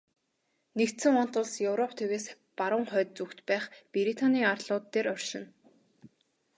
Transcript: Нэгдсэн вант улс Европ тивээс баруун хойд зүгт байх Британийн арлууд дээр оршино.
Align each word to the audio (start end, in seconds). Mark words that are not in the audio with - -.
Нэгдсэн 0.77 1.11
вант 1.17 1.33
улс 1.39 1.53
Европ 1.71 1.91
тивээс 1.97 2.25
баруун 2.57 2.85
хойд 2.91 3.09
зүгт 3.17 3.39
байх 3.49 3.65
Британийн 3.93 4.49
арлууд 4.53 4.83
дээр 4.93 5.07
оршино. 5.15 5.47